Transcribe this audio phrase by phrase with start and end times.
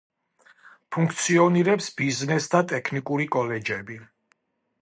[0.95, 4.01] ფუნქციონირებს ბიზნეს და ტექნიკური კოლეჯები.